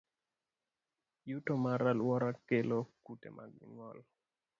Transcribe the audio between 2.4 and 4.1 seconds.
kelo kute mag ng'ol.